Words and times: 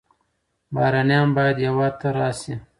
بهرنیان 0.73 1.29
باید 1.35 1.57
هېواد 1.65 1.93
ته 2.01 2.07
راشي. 2.17 2.53